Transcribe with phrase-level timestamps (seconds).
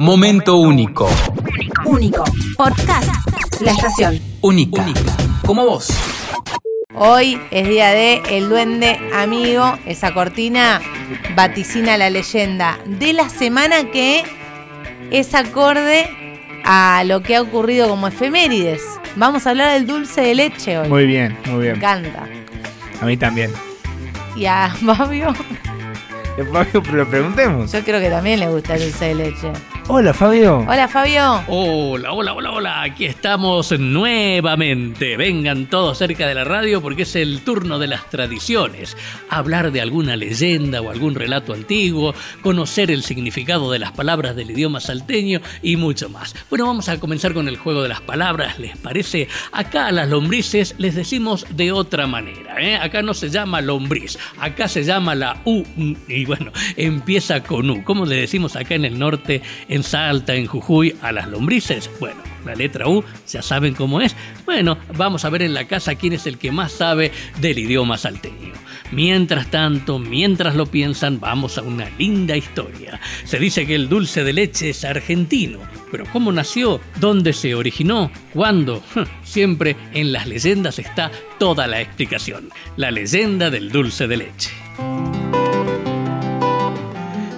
[0.00, 1.08] Momento único.
[1.84, 2.24] Único.
[2.56, 3.08] Podcast.
[3.60, 4.20] La estación.
[4.40, 4.84] Única.
[5.46, 5.88] Como vos.
[6.96, 9.78] Hoy es día de El Duende Amigo.
[9.86, 10.80] Esa cortina
[11.34, 14.22] vaticina la leyenda de la semana que
[15.10, 16.08] es acorde
[16.64, 18.82] a lo que ha ocurrido como efemérides.
[19.16, 20.88] Vamos a hablar del dulce de leche hoy.
[20.88, 21.76] Muy bien, muy Me bien.
[21.76, 22.26] encanta.
[23.00, 23.52] A mí también.
[24.36, 25.32] Y a Fabio,
[26.52, 27.70] Fabio, pero preguntemos.
[27.70, 29.52] yo creo que también le gusta el dulce de leche.
[29.86, 30.64] Hola, Fabio.
[30.66, 31.44] Hola Fabio.
[31.46, 35.18] Hola, hola, hola, hola, aquí estamos nuevamente.
[35.18, 38.96] Vengan todos cerca de la radio porque es el turno de las tradiciones.
[39.28, 44.52] Hablar de alguna leyenda o algún relato antiguo, conocer el significado de las palabras del
[44.52, 46.34] idioma salteño y mucho más.
[46.48, 49.28] Bueno, vamos a comenzar con el juego de las palabras, ¿les parece?
[49.52, 52.56] Acá a las lombrices les decimos de otra manera.
[52.58, 52.76] ¿eh?
[52.76, 55.62] Acá no se llama lombriz, acá se llama la U
[56.08, 57.84] y bueno, empieza con U.
[57.84, 59.42] ¿Cómo le decimos acá en el norte,
[59.74, 61.90] en Salta, en Jujuy, a las lombrices?
[61.98, 64.14] Bueno, la letra U, ya saben cómo es.
[64.46, 67.98] Bueno, vamos a ver en la casa quién es el que más sabe del idioma
[67.98, 68.54] salteño.
[68.92, 73.00] Mientras tanto, mientras lo piensan, vamos a una linda historia.
[73.24, 75.58] Se dice que el dulce de leche es argentino,
[75.90, 76.80] pero ¿cómo nació?
[77.00, 78.12] ¿Dónde se originó?
[78.32, 78.82] ¿Cuándo?
[79.24, 82.50] Siempre en las leyendas está toda la explicación.
[82.76, 84.63] La leyenda del dulce de leche.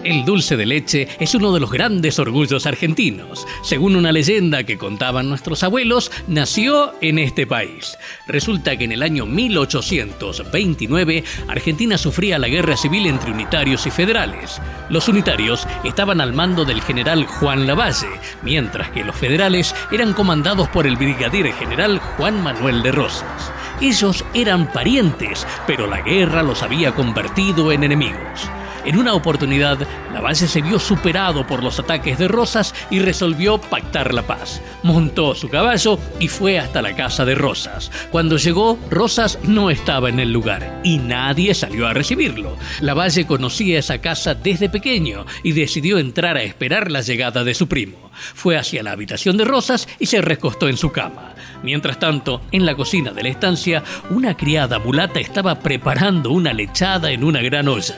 [0.07, 3.45] El dulce de leche es uno de los grandes orgullos argentinos.
[3.65, 7.99] Según una leyenda que contaban nuestros abuelos, nació en este país.
[8.29, 14.63] Resulta que en el año 1829 Argentina sufría la guerra civil entre unitarios y federales.
[14.91, 18.07] Los unitarios estaban al mando del general Juan Lavalle,
[18.45, 23.51] mientras que los federales eran comandados por el brigadier general Juan Manuel de Rosas.
[23.81, 28.49] Ellos eran parientes, pero la guerra los había convertido en enemigos.
[28.87, 29.79] En una oportunidad,
[30.13, 34.63] Lavalle se vio superado por los ataques de Rosas y resolvió pactar la paz.
[34.85, 37.91] Montó su caballo y fue hasta la casa de Rosas.
[38.13, 42.57] Cuando llegó, Rosas no estaba en el lugar y nadie salió a recibirlo.
[42.81, 47.67] Lavalle conocía esa casa desde pequeño y decidió entrar a esperar la llegada de su
[47.67, 48.13] primo.
[48.35, 51.35] Fue hacia la habitación de Rosas y se recostó en su cama.
[51.65, 57.11] Mientras tanto, en la cocina de la estancia, una criada mulata estaba preparando una lechada
[57.11, 57.97] en una gran olla.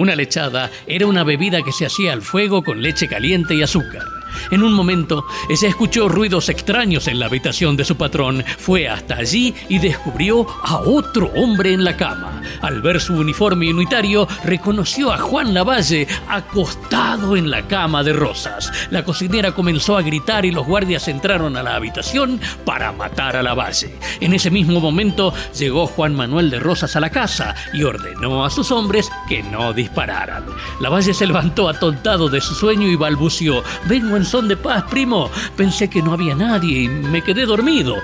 [0.00, 4.19] Una lechada era una bebida que se hacía al fuego con leche caliente y azúcar.
[4.50, 9.16] En un momento, ella escuchó ruidos extraños en la habitación de su patrón, fue hasta
[9.16, 12.42] allí y descubrió a otro hombre en la cama.
[12.60, 18.72] Al ver su uniforme unitario, reconoció a Juan Lavalle acostado en la cama de Rosas.
[18.90, 23.42] La cocinera comenzó a gritar y los guardias entraron a la habitación para matar a
[23.42, 23.94] Lavalle.
[24.20, 28.50] En ese mismo momento llegó Juan Manuel de Rosas a la casa y ordenó a
[28.50, 30.44] sus hombres que no dispararan.
[30.80, 35.30] Lavalle se levantó atontado de su sueño y balbuceó: Vengo son de paz, primo.
[35.56, 37.96] Pensé que no había nadie y me quedé dormido.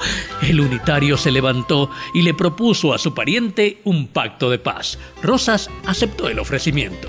[0.42, 4.98] El unitario se levantó y le propuso a su pariente un pacto de paz.
[5.22, 7.08] Rosas aceptó el ofrecimiento.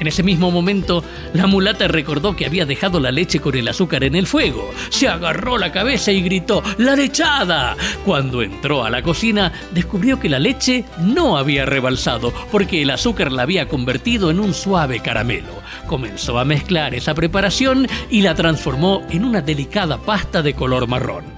[0.00, 4.04] En ese mismo momento, la mulata recordó que había dejado la leche con el azúcar
[4.04, 4.70] en el fuego.
[4.90, 7.76] Se agarró la cabeza y gritó, ¡La lechada!
[8.04, 13.32] Cuando entró a la cocina, descubrió que la leche no había rebalsado, porque el azúcar
[13.32, 15.62] la había convertido en un suave caramelo.
[15.86, 21.37] Comenzó a mezclar esa preparación y la transformó en una delicada pasta de color marrón.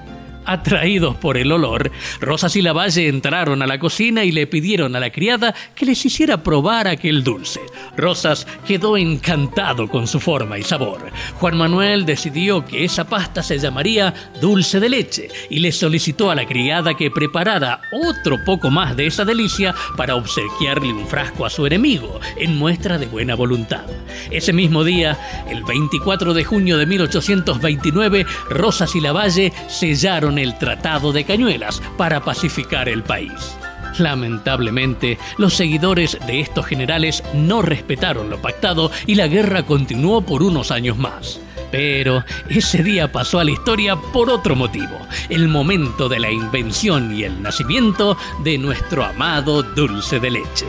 [0.51, 5.01] Atraídos por el olor, Rosas y Lavalle entraron a la cocina y le pidieron a
[5.01, 7.61] la criada que les hiciera probar aquel dulce.
[7.97, 11.13] Rosas quedó encantado con su forma y sabor.
[11.39, 16.35] Juan Manuel decidió que esa pasta se llamaría dulce de leche y le solicitó a
[16.35, 21.51] la criada que preparara otro poco más de esa delicia para obsequiarle un frasco a
[21.51, 23.85] su enemigo en muestra de buena voluntad.
[24.33, 25.17] Ese mismo día,
[25.49, 32.25] el 24 de junio de 1829, Rosas y Lavalle sellaron el Tratado de Cañuelas para
[32.25, 33.57] pacificar el país.
[33.99, 40.43] Lamentablemente, los seguidores de estos generales no respetaron lo pactado y la guerra continuó por
[40.43, 41.41] unos años más.
[41.71, 44.99] Pero ese día pasó a la historia por otro motivo,
[45.29, 50.67] el momento de la invención y el nacimiento de nuestro amado dulce de leche.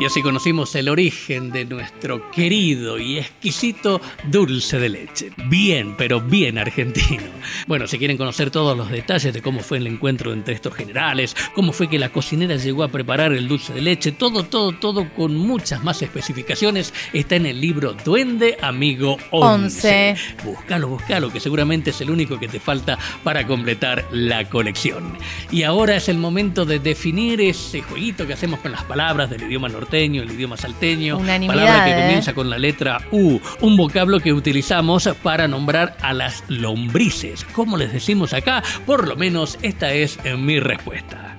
[0.00, 4.00] Y así conocimos el origen de nuestro querido y exquisito
[4.30, 5.30] dulce de leche.
[5.44, 7.24] Bien, pero bien argentino.
[7.66, 11.36] Bueno, si quieren conocer todos los detalles de cómo fue el encuentro entre estos generales,
[11.54, 15.06] cómo fue que la cocinera llegó a preparar el dulce de leche, todo, todo, todo
[15.12, 19.50] con muchas más especificaciones, está en el libro Duende Amigo 11.
[19.60, 20.16] Once.
[20.42, 25.18] Búscalo, búscalo, que seguramente es el único que te falta para completar la colección.
[25.50, 29.42] Y ahora es el momento de definir ese jueguito que hacemos con las palabras del
[29.42, 31.18] idioma norteño porteño, el idioma salteño.
[31.18, 32.02] Unanimidad, palabra que ¿eh?
[32.02, 33.40] comienza con la letra U.
[33.60, 37.44] Un vocablo que utilizamos para nombrar a las lombrices.
[37.52, 38.62] ¿Cómo les decimos acá?
[38.86, 41.36] Por lo menos esta es eh, mi respuesta.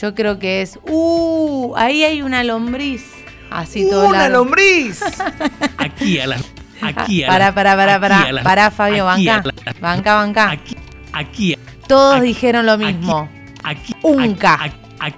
[0.00, 0.78] Yo creo que es.
[0.88, 1.74] ¡Uh!
[1.76, 3.04] Ahí hay una lombriz.
[3.50, 4.38] Así todo ¡Una largo.
[4.44, 5.00] lombriz!
[5.78, 6.44] Aquí a las.
[6.80, 8.20] Aquí a Pará, las- pará, pará, aquí pará.
[8.22, 9.42] a las- Pará, Fabio, banca.
[9.64, 10.50] las- Banca, banca.
[10.52, 10.76] Aquí,
[11.12, 11.56] aquí,
[11.88, 13.28] Todos aquí, dijeron lo aquí, mismo.
[13.64, 14.54] aquí, Unca.
[14.62, 15.16] aquí, aquí,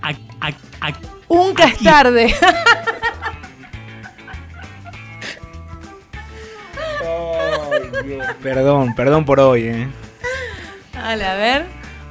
[0.00, 1.48] aquí, aquí, aquí, aquí.
[1.48, 2.34] Unca es tarde.
[8.42, 9.88] Perdón, perdón por hoy, eh.
[10.92, 11.66] Dale, a ver.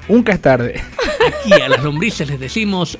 [0.07, 0.81] Nunca es tarde.
[1.27, 2.97] Aquí a las lombrices les decimos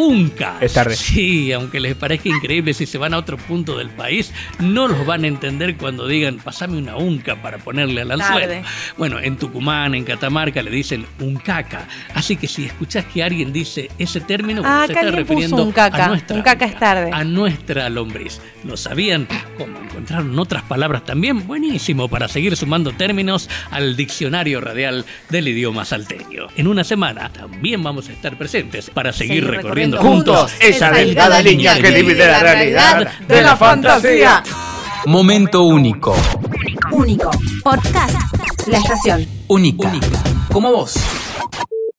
[0.00, 0.62] uncas.
[0.62, 0.96] Es tarde.
[0.96, 5.04] Sí, aunque les parezca increíble si se van a otro punto del país, no los
[5.04, 8.40] van a entender cuando digan, pasame una unca para ponerle al anzuelo.
[8.40, 8.62] Tarde.
[8.96, 11.86] Bueno, en Tucumán, en Catamarca le dicen uncaca.
[12.14, 16.36] Así que si escuchás que alguien dice ese término, Ah, se está refiriendo a nuestra
[16.36, 17.10] es unca, tarde.
[17.12, 18.40] A nuestra lombriz.
[18.64, 19.26] ¿Lo sabían?
[19.56, 21.46] ¿Cómo encontraron otras palabras también?
[21.46, 26.48] Buenísimo para seguir sumando términos al diccionario radial del idioma salteño.
[26.56, 31.42] En una semana también vamos a estar presentes para seguir, Seguir recorriendo Juntos, esa delgada
[31.42, 34.42] línea que divide la realidad de la fantasía.
[35.06, 36.14] Momento único.
[36.92, 37.30] Único.
[37.62, 38.14] Podcast.
[38.66, 39.26] La estación.
[39.48, 39.90] Única.
[40.52, 40.94] Como vos.